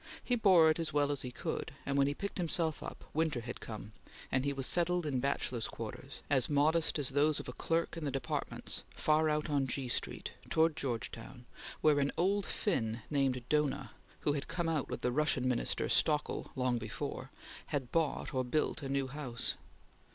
He 0.23 0.33
bore 0.33 0.71
it 0.71 0.79
as 0.79 0.91
well 0.91 1.11
as 1.11 1.21
he 1.21 1.29
could, 1.29 1.73
and 1.85 1.95
when 1.95 2.07
he 2.07 2.15
picked 2.15 2.39
himself 2.39 2.81
up, 2.81 3.03
winter 3.13 3.41
had 3.41 3.59
come, 3.61 3.91
and 4.31 4.43
he 4.43 4.51
was 4.51 4.65
settled 4.65 5.05
in 5.05 5.19
bachelor's 5.19 5.67
quarters, 5.67 6.23
as 6.27 6.49
modest 6.49 6.97
as 6.97 7.09
those 7.09 7.39
of 7.39 7.47
a 7.47 7.53
clerk 7.53 7.95
in 7.95 8.03
the 8.03 8.09
Departments, 8.09 8.83
far 8.95 9.29
out 9.29 9.47
on 9.47 9.67
G 9.67 9.87
Street, 9.87 10.31
towards 10.49 10.73
Georgetown, 10.81 11.45
where 11.81 11.99
an 11.99 12.11
old 12.17 12.47
Finn 12.47 13.03
named 13.11 13.47
Dohna, 13.47 13.91
who 14.21 14.33
had 14.33 14.47
come 14.47 14.67
out 14.67 14.89
with 14.89 15.01
the 15.01 15.11
Russian 15.11 15.47
Minister 15.47 15.87
Stoeckel 15.87 16.49
long 16.55 16.79
before, 16.79 17.29
had 17.67 17.91
bought 17.91 18.33
or 18.33 18.43
built 18.43 18.81
a 18.81 18.89
new 18.89 19.05
house. 19.05 19.53